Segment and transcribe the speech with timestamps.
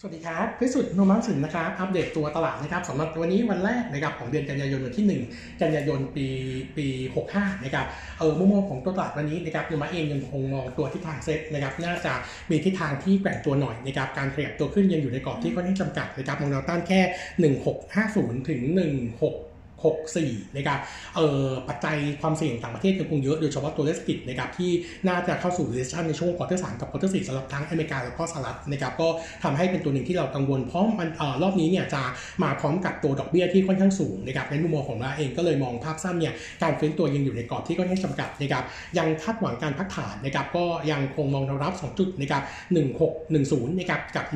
[0.00, 6.26] สวัสดีครับพิสุทธิ์นมังสินนะครับ อัปเดตตัวตลาดนะครับสำหรับวันนี้วันแรกนะครับของเดือนกันยายนวันที่ 1 กันยายนปี
[6.76, 6.86] ปี
[7.26, 7.86] 65 นะครับ
[8.18, 12.12] เออมุมมองของตัวตลาดวันนี้นะครับยูมาเองยังคงมองตัวทิศทางเซ็ตนะครับน่าจะ
[12.50, 17.00] มีทิศทางที่แกว่งตัวหน่อยนะครับการขยับตัวขึ้นยังอยู่ในกรอบที่ค่อนข้างจำกัดนะครับมองแนวต้านแค่
[17.74, 18.60] 1650 ถึง
[19.10, 20.78] 16 64นะครับ
[21.16, 24.70] เอ่อปัจจัยความเสี่ยงต่างประเทศยังคงเยอะโดยเฉพาะตัวเลขกิจนะครับที่
[25.08, 29.08] น่าจะเข้าสู่ recession ในช่วง quarter สามกับ quarter สี่สำหรับทั้งอเมริกาแล้วก็สหรัฐนะครับก็
[29.42, 32.02] ทำให้เป็นตัวหนึ่งที่เรากังวลเพราะมันเอ่อรอบนี้เนี่ยจะ
[32.42, 36.32] มาพร้อมกับตัวดอกเบี้ยที่ค่อนข้างสูงนะครับในมุมมองของเราเองก็เลยมองภาพสั้นเนี่ย
[36.62, 38.64] การฟื้นตัวยังอยู่ในกรอบที่ค่อนข้างจำกัดนะครับ
[38.98, 42.42] ยังคาดหวังการพักฐานนะครับก็ยังคงมองรับ2จุดนะครับ
[43.06, 44.26] 1610นะครับกับ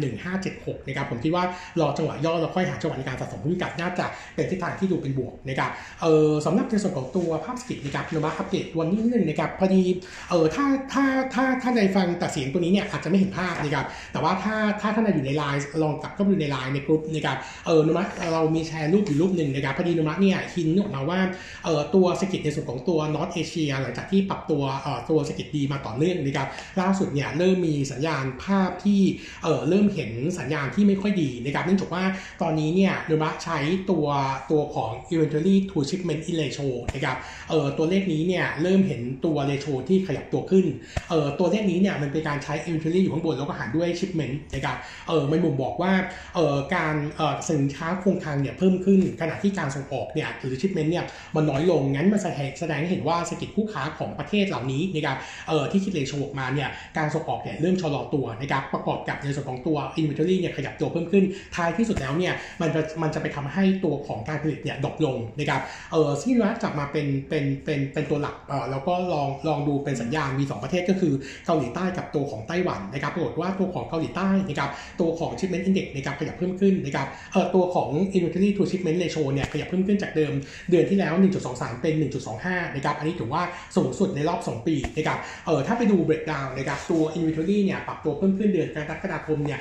[0.41, 1.45] 1576นะครับผมคิดว่า
[1.81, 5.71] รอจังหวะย่อแล้วค่อยหาจังหวะในการสะสมหุ้นกับน่าจะเป็นทิศทางที่ดูเป็นบวกนะครับ
[6.03, 9.83] เออสำหรับในส่วนของตัวภาพเศรษฐกิจนะครับเรามาอัปเดตวันนี้นิดนึงนะครับพอดี
[10.31, 21.21] เออถ้าถ้าถ้าถ้าในฟังแต่เสียงตัวนี้เนี่ยอาจจะไม่เห็นภาพนะครับแต่ว่าถ้าถ้าท่านใดอยู่ในไลน์ลองกลับเข้าไปดูในไลน์ในกลุ่มนะครับเออโนมูระเรามีแชร์รูปอยู่รูปหนึ่งนะครับพอดีโนมูระเนี่ย hint ออกมาว่า
[21.65, 26.49] เออตัวเศรษฐกิจในส่วนของตัว North Asia หลังจากที่ปรับตัวเออตัวเศรษฐกิจดีมาต่อเนื่องนะครับ
[26.81, 29.01] ล่าสุดเนี่ยเริ่มมีสัญญาณภาพที่
[29.43, 32.05] เออเริ่มเห็นสัญญาณที่ไม่ค่อยดีนะครับเนื่องจากว่า
[32.43, 33.59] ตอนนี้เนี่ยโนุมะใช้
[33.91, 34.07] ตัว
[34.51, 34.91] ตัวของ
[35.21, 37.17] inventory to shipment in ratio นะครับ
[37.51, 40.67] เออตัวเลขนี้เนี่ยเริ่มเห็นตัว ratio ที่ขยับตัวขึ้น
[41.11, 44.77] เออตัวเลขนี้เนี่ยมันเป็นการใช้ inventory อยู่ข้างบนแล้วก็หารด้วย shipment นะครับ
[45.09, 45.93] เออมันบ่งบอกว่า
[46.35, 52.21] เออการเออสินค้าคงคลังเนี่ยเพิ่มขึ้นขณะที่การส่งออกเนี่ยหรือ shipment เนี่ยมันน้อยลงงั้นมัน
[52.61, 55.17] แสดงให้เห็นว่าเศรษฐกิจคู่ค้าของประเทศเหล่านี้นะครับ
[55.49, 56.69] เออที่คิด ratio ออกมาเนี่ย
[56.99, 61.25] การส่งออกเนี่ยเริ่มชะลอตัวนะครับประกอบกับในส่วนของตัว inventory เนี่ยขยับตัวเพิ่มขึ้น
[61.55, 65.61] ท้ายที่สุดแล้วเนี่ยมันจะมันจะไปทำให้ตัวของการผลิตเนี่ยดรอปลงงนะครับ
[65.93, 71.15] เออซึ่งรัฐจับมาเป็นเป็นเป็นเป็นตัวหลักเออแล้วก็ลองลองดูเป็นสัญญาณมี 2 ประเทศก็คือ
[71.47, 74.71] เกาหลีใต้กับตัวของไต้หวันนะครับปรากฏว่าตัวของเกาหลีใต้นะครับ
[75.01, 80.33] ตัวของ shipment index นะครับขยับเพิ่มขึ้นนะครับเออตัวของ inventory to shipment ratio เนี่ยขยับเพิ่มขึ้นจากเดิม
[80.71, 81.13] เดือนที่แล้ว
[81.49, 81.95] 1.23 เป็น
[82.37, 83.43] 1.25 นะครับอันนี้ถือว่า
[83.77, 89.59] สูงสุดในรอบ 2 ปีนะครับเออถ้าไปดู breakdown นะครับตัว inventory เนี่ยปรับตัวเพิ่มขึ้นเดือนกรกฎาคมเนี่ย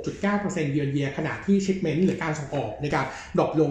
[0.00, 3.06] 16.9%เยือนเยียขณะที่ shipment หรือการส่งออกนะครับ
[3.38, 3.70] drop ลง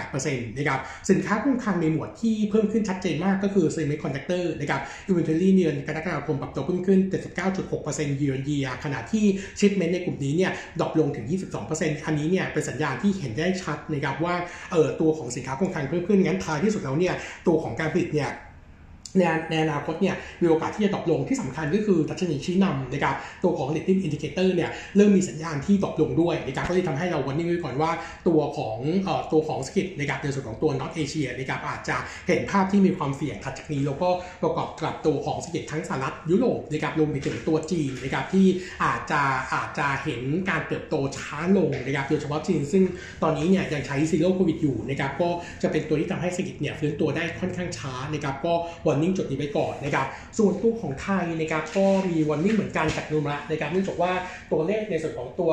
[0.00, 0.80] 0.8%นะครับ
[1.10, 7.00] สินค้าคงคลังในหมวดที่เพิ่มขึ้นชัดเจนมากก็คือ semiconductor นะครับ inventory เดือนกรกฎาคมปรับตัวเพิ่มขึ้น
[7.58, 9.24] 79.6%เยือนเยียขณะที่
[9.58, 10.50] shipment ในกลุ่มนี้เนี่ย
[10.80, 11.26] drop ลงถึง
[11.66, 14.34] 22%อันนี้เนี่ยเป็นสัญญาณที่เห็นได้ชัดนะครับว่า
[14.72, 17.14] เออตัวของสินค้าคงคลังเพิ่มขึ้นงั้นท้ายที่สุดแล้วเนี่ย
[17.46, 18.30] ตัวของการผลิตเนี่ย
[19.18, 27.90] ในในอนาคตเนี่ยมีโอกาสที่จะตกลงที่สำคัญก็คือดัชนีชี้นำนะครับตัวของ leading indicator เนี่ยเริ่มมีสัญญาณที่ตกลงด้วยนะครับก็เลยทำให้เราวันนี้ไว้ก่อนว่า
[28.28, 34.08] ตัวของเอ่อตัวของเศรษฐกิจนะครับในส่วนของตัว North Asia นะครับอาจจะเห็นภาพที่มีความเสี่ยงถัดจากนี้แล้วก็
[34.42, 38.46] ประกอบกับตัวของเศรษฐกิจทั้งสหรัฐยุโรปนะครับรวมไปถึงตัวจีนนะครับที่
[38.84, 39.20] อาจจะ
[39.54, 42.84] อาจจะเห็นการเติบโตช้าลงนะครับโดยเฉพาะจีน ซึ่ง
[43.22, 45.30] ตอนนี้เนี่ยยังใช้ Zero COVID อยู่นะครับก็
[45.62, 48.54] จะเป็นตัวที่ทำให้เศรษฐกิจเนี่ยฟื้นตัวได้ค่อนข้างช้านะครับก็
[48.86, 50.06] วันนิ่งจุดนี้ไปก่อนนะครับ
[50.38, 54.12] ส่วนตัวของไทยนะครับก็มีวันนิ่งเหมือนกันจากนุมระนะครับเนื่องจากว่า
[54.52, 55.50] ตัวเลขในส่วนของตัว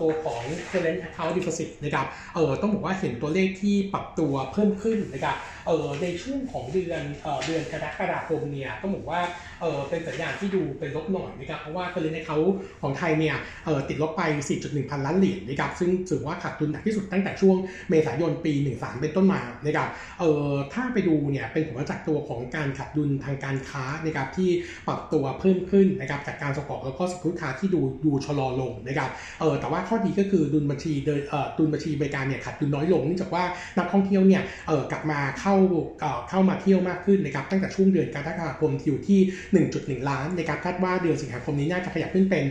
[0.00, 9.20] ตัวของ current account deposit นะครับเออต้องบอกว่าเห็นตัวเลขที่ปรับตัวเพิ่มขึ้นนะครับเออในช่วงของเดือนเออเดือนกรกฎาคมเนี่ยต้องบอกว่า
[9.60, 12.50] เออเป็นสัญญาณที่ดูเป็นลบหน่อยนะครับเพราะว่า current account
[12.82, 14.22] ของไทยเนี่ยเออติดลบไป
[14.58, 17.56] 4.1 พันล้านเหรียญนะครับซึ่งถือว่าขาดทุนหนักที่สุดตั้งแต่ช่วง
[17.90, 19.88] เมษายนปี 13 เป็นต้นมานะครับ
[20.20, 24.50] เออถ้าไปดูเนี่ยเป็นผลมาจากตัวของการขาดดุลทางการค้านะครับที่
[24.88, 33.44] ปรับตัวเพิ่มขึ้นนะครับจากการส่งออกแล้วก็สินค้าที่ดูดูชะลอลงนะครับเออแต่ว่าข้อดีก็คือดุลบัญชีเดินเอ่อดุลบัญชีบริการเนี่ยขาดดุลน้อยลงเนื่องจากว่า
[33.78, 35.54] นักท่องเที่ยวเนี่ยเออกลับมาเข้า
[36.00, 39.20] เอ่อเข้ามาเที่ยวมากขึ้นนะครับตั้งแต่ช่วงเดือนกรกฎาคมที่อยู่ที่
[40.02, 42.44] 1.1 ล้านนะครับคาดว่าเดือนสิงหาคมนี้น่าจะขยับขึ้นเป็น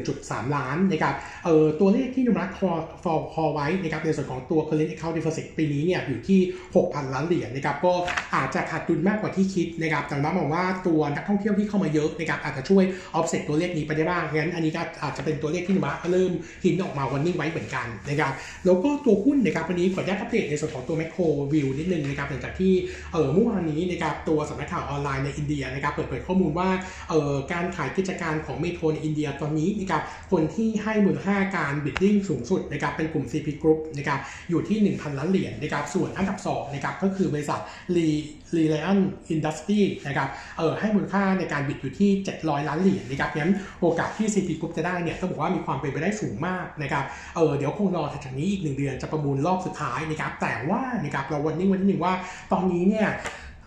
[0.00, 1.14] 1.3 ล้านนะครับ
[1.44, 6.40] เออตัวเลขที่โนมูระ forecast ไว้นะครับในส่วนของตัว current account deficit ปีนี้เนี่ยอยู่ที่
[6.74, 7.94] 6,000 ล้านเหรียญนะครับก็
[8.34, 12.84] อาจจะขาดดุลมากกว่าที่คิดนะครับแต่ว่ามองว่าตัวนักท่องเที่ยวที่เข้ามาเยอะนะครับอาจจะช่วย
[13.18, 16.32] offset ตัวเลขนี้ไปได้บ้างงั้นอันนี้ก็อาจจะเป็นตัวเลขที่โนมูระเริ่ม
[16.64, 18.32] hint ออกมา warning ไว้เหมือนกันนะครับ
[18.64, 22.72] แล้วก็ตัวหุ้นนะครับวันนี้ขออนุญาตอัปเดตในส่วนของตัว macro view นิดนึงนะครับหลังจากที่
[23.12, 26.68] เออเมื่อวานนี้นะครับตัวสำนักข่าวออนไลน์ในอินเดียนะครับเปิดเผยข้อมูลว่า
[27.08, 30.02] เออการขายกิจการของเมโทรในอินเดียตอนนี้นะครับ
[30.32, 34.18] คนที่ให้มูลค่าการบิดดิ้งสูงสุดนะครับเป็นกลุ่ม CP Group นะครับ
[34.50, 37.60] อยู่ที่ 1,000 ล้านเหรียญนะครับส่วนอันดับ2นะครับก็คือบริษัท
[37.96, 38.08] Re
[38.56, 40.28] Reliance Industry นะครับ
[40.58, 47.04] เออให้มูลค่าในการบิดอยู่ที่ 700 ล้านเหรียญนะครับงั้นโอกาสที่ CP Group จะได้เนี่ยต้องบอกว่ามีความเป็นไปได้สูงมากนะครับ
[47.36, 52.14] เออเดี๋ยวคงรอถัดจากนี้อีกหนึ่งเดือนจะประมูลรอบสุดท้ายนะครับแต่ว่านะครับเราวันนี้วันที่หนึ่งว่า
[52.52, 53.08] ตอนนี้เนี่ย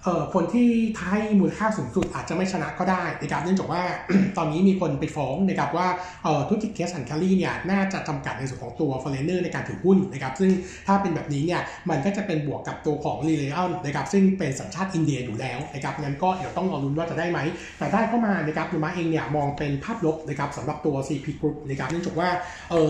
[0.03, 0.67] เอ่อคนที่
[0.99, 3.83] ให้มูลค่าสูงสุดอาจจะไม่ชนะก็ได้นะครับเนื่องจากว่า
[4.37, 5.87] ตอนนี้มีคนไปฟ้องนะครับว่า
[6.23, 10.51] เอ่อธุรกิจ cash and carry เนี่ยน่าจะจำกัดในส่วนของตัว foreigner ในการถือหุ้นนะครับซึ่ง
[10.87, 17.39] ถ้าเป็นแบบนี้เนี่ยมันก็จะเป็นบวกกับตัวของ Reliance นะครับซึ่งเป็นสัญชาติอินเดียอยู่แล้วนะครับงั้นก็เดี๋ยวต้องรอลุ้นว่าจะได้ไหม
[17.77, 22.29] แต่ได้เข้ามานะครับโนมูระเองเนี่ยมองเป็นภาพลบนะครับสำหรับตัว CP Group นะครับเนื่องจากว่า
[22.71, 22.81] เอ่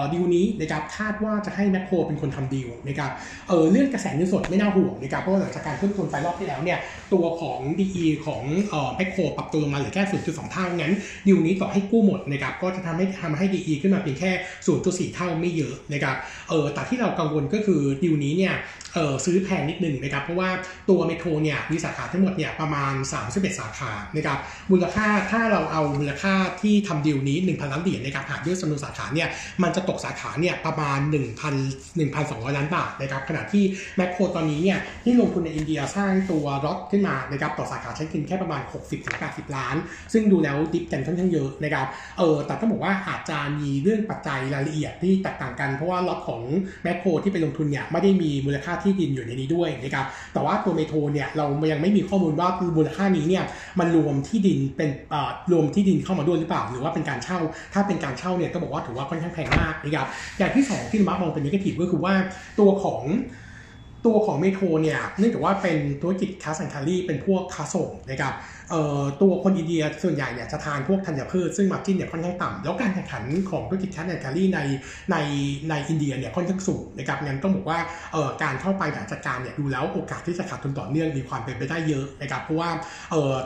[0.00, 3.10] อดีลนี้นะครับคาดว่าจะให้แมคโครเป็นคนทำดีลนะครับ
[3.48, 6.78] เออเรื่องกระแสเงินสดไม่น่าห่วงนะครับเพราะหลังจากการขึ้นทุนไปรอบที่แล้วเนี่ย
[7.12, 10.92] ตัวของ DE ของเอ่อแมคโครปรับตัวลงมาเหลือแค่0.2 เท่างั้น
[11.26, 14.30] ดีลนี้ต่อให้กู้หมดนะครับก็จะทำให้ทำให้ DE ขึ้นมาเพียงแค่
[15.08, 16.16] 0.4 เท่าไม่เยอะนะครับ
[16.48, 18.54] เออแต่ที่เรากังวลก็คือดีลนี้เนี่ย
[18.94, 20.50] เออซื้อแพงนิดนึงนะครับเพราะว่า
[20.88, 22.92] ตัวเมโทรเนี่ยมีสาขาทั้งหมดเนี่ยประมาณ
[23.26, 24.38] 31 สาขานะครับ
[24.70, 29.28] มูลค่าถ้าเราเอามูลค่าที่ทำดีลนี้ 1,000 ล้านเหรียญนะครับหารด้วยจำนวนสาขาเนี่ย
[29.62, 31.12] มันจะตกสาขาเนี่ยประมาณ 1,000
[31.96, 33.64] 1,200 ล้านบาทนะครับขณะที่
[33.96, 39.76] แมคโครตอนนี้เนี่ยที่ลงทุนในอินเดียสร้างตัว LOTS ขึ้นมานะครับต่อสาขาใช้เงินแค่ประมาณ 60-80 ล้าน
[40.12, 41.86] ซึ่งดูแล้ว diff กันค่อนข้างเยอะนะครับ
[42.18, 46.42] เออแต่ต้องบอกว่าอาจจะมีเรื่องปัจจัยรายละเอียดที่แตกต่างกันเพราะว่า LOTS ของ
[46.82, 53.44] แมคโครที่ไปลงทุนเนี่ยไม่ได้มีมูลค่าที่ดินอยู่ในนี้ด้วยนะครับแต่ว่าตัวเมโทรเนี่ยเรายังไม่มีข้อมูลว่ามูลค่านี้เนี่ย
[53.80, 57.38] มันรวมที่ดินเป็นเอ่อรวมที่ดินเข้ามาด้วยหรือเปล่า หรือว่าเป็นการเช่า
[57.74, 60.06] ถ้าเป็นการเช่าเนี่ยก็บอกว่าถือว่าค่อนข้างแพงมากนะครับ
[60.38, 62.14] อย่างที่สองที่เรามองเป็น negative ก็คือว่า
[62.60, 63.02] ตัวของ
[64.06, 68.34] ตัวของเมโทรเนี่ยเนื่องจากว่าเป็นธุรกิจ cash and carry เป็นพวกค้าส่งนะครับ
[69.22, 74.60] ตัวคนอินเดียส่วนใหญ่เนี่ยจะทานพวกธัญพืชซึ่ง margin เนี่ยค่อนข้างต่ำแล้วการแข่งขันของธุรกิจ cash and carry ใน
[75.10, 75.16] ใน
[75.70, 77.78] ในอินเดียเนี่ยค่อนข้างสูงนะครับงั้นต้องบอกว่า
[78.42, 82.70] การเข้าไปบริหารจัดการเนี่ยดูแล้วโอกาสที่จะขาดทุนต่อเนื่องมีความเป็นไปได้เยอะนะครับเพราะว่า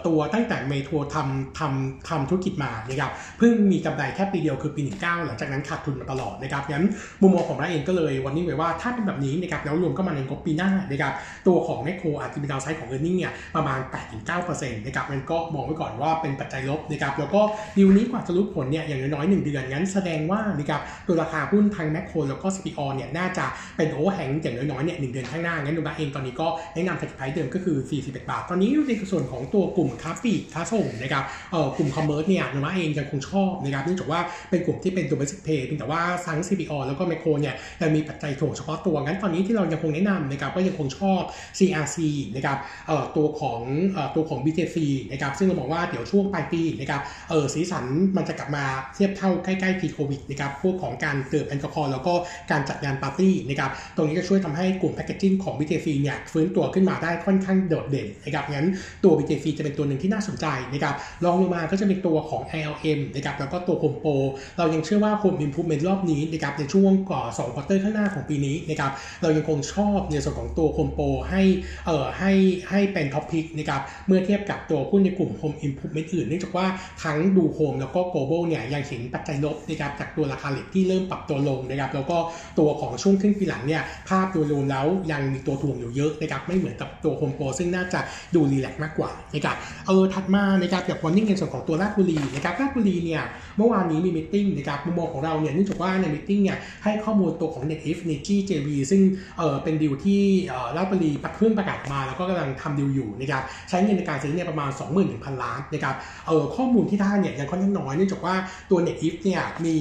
[0.07, 6.85] ตัวตั้งแต่เมโทรทำทำทำธุรกิจมานะครับเพิ่งมีกำไรแค่ปีเดียวคือปี19หลังจากนั้นขาดทุนมาตลอดนะครับงั้น
[7.23, 11.13] มุมมองของเราเองก็เลยวันนี้ไว้ว่าถ้าเป็นแบบนี้นะครับแล้วรวมก็มาในงบปีหน้านะครับ
[11.47, 13.79] ตัวของแมคโครอาจจะมี downside ของ earning เนี่ยประมาณ
[14.27, 17.41] 8-9%นะครับมันก็มองไว้ก่อนว่าเป็นปัจจัยลบนะครับแล้วก็
[17.77, 23.45] ดีลนี้กว่าจะรู้ผลเนี่ยอย่างน้อยๆ1เดือนงั้นแสดงว่านะครับตัวราคาหุ้นทางแมคโครแล้วก็ CPALL เนี่ยน่าจะ
[23.77, 34.21] เป็น overhang อย่างน้อยๆเนี่ยหนึ่งเดือนข้างหน้างั้นโนมูระเองตอนนี้ก็แนะนำ t ท r ไ k ไ p เดิมก็คือ 41 บาท ตอนนี้ในส่วนของตัวกลุ่มค้าปลีกค้าส่งนะครับเอ่อกลุ่ม commerce เนี่ยโนมูระเองยังคงชอบนะครับเนื่องจากว่า
[34.51, 41.21] เป็นกลุ่มที่เป็นตัว domestic play เพียงแต่ว่าทั้ง CPALL แล้วก็แมคโครเนี่ยยังมีปัจจัยถ่วงเฉพาะตัวงั้นตอนนี้ที่เรายังคงแนะนำนะครับก็ยังคงชอบ
[41.59, 41.99] CRC
[42.35, 43.61] นะครับเอ่อตัวของ
[43.93, 44.77] เอ่อตัวของ BJC
[45.13, 47.01] นะครับซึ่งเรามองว่าเดี๋ยวช่วงปลายปีนะครับ
[47.31, 47.85] เออสีสัน
[48.17, 48.65] มันจะกลับมา
[48.95, 52.15] เทียบเท่าใกล้ๆ pre covid นะครับพวกของการดื่มแอลกอฮอล์แล้วก็
[52.51, 58.69] การจัดงานปาร์ตี้นะครับตรงนี้ก็ช่วยทำให้กลุ่มแพคเกจจิ้งของ BTC เนี่ยฟื้นตัวขึ้นมาได้ค่อนข้างโดดเด่นนะครับงั้น
[59.05, 64.17] ตัว BTC จะเป็นตัวหนึ่งที่น่าสนใจนะครับรองลงมาก็จะเป็นตัวของ ILM นะครับแล้วก็ตัว Home Pro
[64.59, 68.91] เรายังเชื่อว่า Home Improvement รอบนี้นะครับในช่วงเอ่อ2 quarter ข้างหน้าของปีนี้นะครับ
[69.23, 71.43] เรายังคงชอบในส่วนของตัว Home Pro ให้
[71.87, 72.33] เอ่อให้
[72.71, 76.67] ให้เป็น top pick นะครับเมื่อเทียบกับตัวหุ้นในกลุ่ม Home Improvement อื่นเนื่องจากว่า
[77.03, 82.17] ทั้ง DoHome แล้วก็ Global เนี่ยยังเห็นปัจจัยลบนะครับจากตัวราคาเหล็กที่เริ่มปรับตัวลงนะครับแล้วก็
[82.59, 88.01] ตัวของช่วงครึ่งปีหลังเนี่ยภาพโดยรวมแล้วยังมีตัวถ่วงอยู่เยอะนะครับไม่เหมือนกับตัวโฮมโปรซึ่งน่าจะ
[88.35, 89.57] ดูรีแลกซ์มากกว่านะครับ
[89.87, 93.23] เออถัดมานะครับแบบวันนี้ในส่วนของตัวราชบุรีนะครับราชบุรีเนี่ย
[93.57, 99.01] เมื่อวานนี้มีมิ팅นะครับมุมมองของเราเนี่ยเนื่องจากว่าในมิ팅เนี่ยให้ข้อมูลตัวของ Net Infinity JV ซึ่ง
[99.39, 105.95] เออเป็นดีลที่เออราชบุรีเพิ่งประกาศมาแล้วก็กำลังทำดีลอยู่นะครับใช้เงินในการซื้อเนี่ยประมาณ21,000 ล้านนะครับ
[106.27, 108.35] เออข้อมูลที่ได้เนี่ยยังค่อนข้างน้อยเนื่องจากว่า
[108.71, 109.77] ตัว Net If เนี่ยมี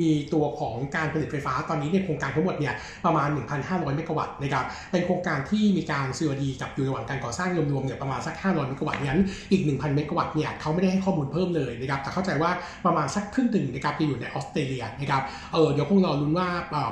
[0.00, 2.74] มีตัวของการผลิตไฟฟ้าตอนนี้ในโครงการทั้งหมดเนี่ย
[3.04, 3.28] ประมาณ
[3.62, 9.20] 1,500 เมกะวัตต์นะครับเป็นโครงการที่มีการ COD กับอยู่ระหว่างการก่อสร้างรวมๆเนี่ยประมาณสัก 500 เมกะวัตต์งั้น
[9.52, 12.50] อีก 1,000 เมกะวัตต์เนี่ยเขาไม่ได้ให้ข้อมูลเพิ่มเลยนะครับแต่เข้าใจว่า
[12.86, 16.48] ประมาณสักครึ่งถึงนะครับจะอยู่ในออสเตรเลียนะครับเออเดี๋ยวคงรอลุ้นว่า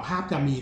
[0.07, 0.55] ภาพจะมี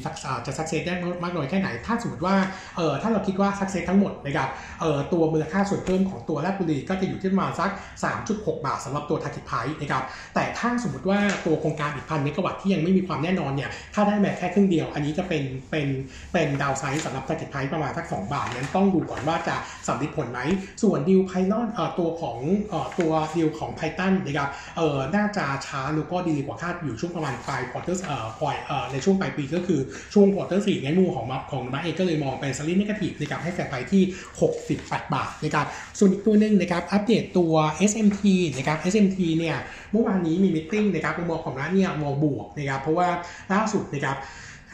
[0.47, 2.35] จะสักเซสได้มากน้อยแค่ไหน ถ้าสมมติว่า
[2.77, 4.49] เออถ้าเราคิดว่าสักเซสทั้งหมดนะครับ
[4.81, 7.71] เออตัวมูลค่าส่วนเพิ่มของตัวแรกบุรีก็จะอยู่ที่ประมาณสัก
[8.15, 15.89] 3.6 บาทสำหรับตัว target price นะครับแต่ถ้าสมมติว่าตัวโครงการอีกพันเมกะวัตต์ที่ยังไม่มีความแน่นอนเนี่ยถ้าได้แม้แค่ครึ่งเดียว อันนี้จะเป็นเป็น
[16.33, 19.57] เป็น downside สำหรับ target price ประมาณสัก 2 บาทนั้นต้องดูก่อนว่าจะ
[19.89, 20.41] สำเร็จผลไหม
[20.83, 22.39] ส่วน deal Paiton เอ่อตัวของ
[22.71, 29.81] เอ่อตัวดิวของ Paiton นะครับเอ่อน่าจะช้าแล้วก็ดีกว่าคาดอยู่ช่วงประมาณปลาย quarter เอ่อปล่อยเอ่อในช่วงปลายปีก็คือ
[30.15, 34.03] ช่วง quarter สี่งั้นมุมของโนมูระของโนมูระเองก็เลยมองเป็น slightly negative นะครับให้แฟร์ไปที่
[34.59, 35.67] 68 บาทนะครับ
[35.99, 37.55] ส่วนอีกตัวหนึ่งนะครับอัปเดตตัว
[37.91, 38.23] SMT
[38.57, 39.57] นะครับ SMT เนี่ย
[39.93, 43.09] เมื่อวานนี้มีมิ팅นะครับมุมมองของร้านเนี่ยมองบวกนะครับเพราะว่า
[43.53, 44.17] ล่าสุดนะครับ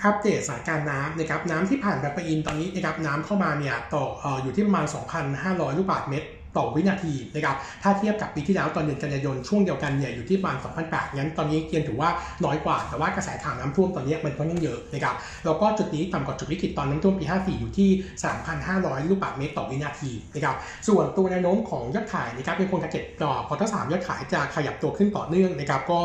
[0.04, 4.86] อัปเดตสถานการณ์น้ำนะครับน้ำที่ผ่านแบบปอินตอนนี้นะครับน้ำเข้ามาเนี่ยต่อออยู่ที่ประมาณ
[5.32, 12.10] 2,500 ลูกบาทเมตร ต่อวินาทีนะครับ ถ้าเทียบกับปีที่แล้วตอนเดือนกันยายนช่วงเดียวกันเนี่ยอยู่ที่ประมาณ2,008งั้นตอนนี้เกียนถือว่า
[12.44, 15.14] น้อยกว่า แต่ว่ากระแสข่าวน้ำท่วมตอนนี้มันค่อนข้างเยอะนะครับ
[15.44, 17.90] แล้วก็จุดนี้ต่ำกว่าจุดวิกฤตตอนน้ำท่วมปี 54 อยู่ที่
[18.50, 20.56] 3,500 ลูกบาศก์เมตรต่อวินาทีนะครับ
[20.88, 26.00] ส่วนตัวแนวโน้มของยอดขายนะครับเป็นคนทาร์เก็ตต่อพอทั้งสามยอดขายจะขยับตัวขึ้นต่อเนื่องนะครับก็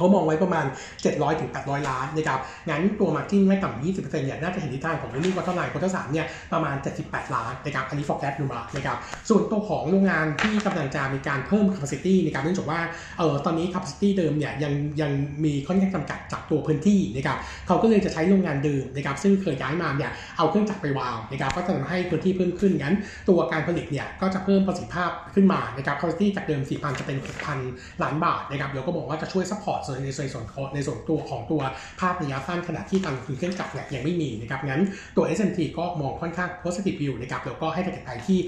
[0.00, 0.66] เขามองไว้ประมาณ
[1.02, 8.96] 700ถึง800 ล้านนะครับงั้นตัวมาร์จิ้นไม่ต่ำกว่า20%เนี่ยน่าจะเห็นทิศทางของเรนนี่ควอเตอร์ไลน์ควอเตอร์สามเนี่ยประมาณ 78 ล้านนะครับอันนี้ forecast ดูมานะครับ
[9.28, 12.80] ส่วนตัวของโรงงานที่กำลังจะมีการเพิ่ม capacity นะครับเนื่องจากว่า
[13.18, 15.10] เออตอนนี้ capacity เดิมเนี่ยยังยัง
[15.44, 22.96] มีค่อนข้างจำกัดจากตัวพื้นที่นะครับเขาก็เลยจะใช้โรงงานเดิมนะครับซึ่งเคยย้ายมาเนี่ยเอาเครื่องจักรไปวางนะครับก็จะทำให้พื้นที่เพิ่มขึ้นงั้น
[23.28, 27.18] ตัวการผลิตเนี่ยก็จะเพิ่มประสิทธิภาพขึ้นมานะครับ capacity จากเดิม 4,000 จะเป็น
[27.60, 31.62] 6,000 ล้านบาทนะครับแล้วก็บอกว่าจะช่วย support ในในส่วนของในส่วนตัวของตัว
[32.00, 34.82] ภาพระยะสั้นขณะที่การลงทุนเครื่องจักรเนี่ยยังไม่มีนะครับงั้น
[35.16, 38.38] ตัว S&P ก็มองค่อนข้าง positive view นะครับแล้วก็ให้ target price ที่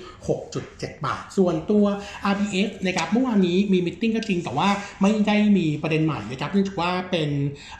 [0.49, 1.85] 6.7 บาท ส่วนตัว
[2.33, 4.69] RBF นะครับเมื่อวานนี้มี meeting ก็จริง แต่ว่า
[5.03, 7.31] ไม่ได้มีประเด็นใหม่นะครับเนื่องจากว่าเป็น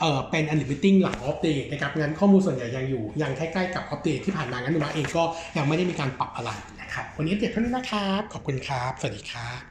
[0.01, 5.23] เอ่อเป็น annual meeting หลัง off day นะครับงั้นข้อมูลส่วนใหญ่ยังอยู่ยังใกล้ๆกับ off day ที่ผ่านมางั้นนุมาเองก็
[5.57, 6.51] ยังไม่ได้มีการปรับอะไร
[6.81, 9.61] นะครับวันนี้เด็ดเท่านี้นะครับขอบคุณครับ สวัสดีครับ